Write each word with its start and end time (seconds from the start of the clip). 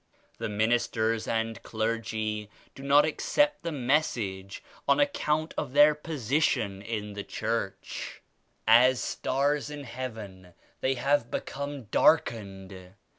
The 0.39 0.49
ministers 0.49 1.27
and 1.27 1.61
clergy 1.61 2.49
do 2.73 2.81
not 2.81 3.05
accept 3.05 3.61
the 3.61 3.71
Message 3.71 4.63
on 4.87 4.99
account 4.99 5.53
of 5.59 5.73
their 5.73 5.93
posi 5.93 6.41
tion 6.41 6.81
in 6.81 7.13
the 7.13 7.23
Church. 7.23 8.23
As 8.67 8.99
stars 8.99 9.69
in 9.69 9.83
heaven 9.83 10.55
they 10.79 10.95
have 10.95 11.29
become 11.29 11.83
darkened. 11.83 12.95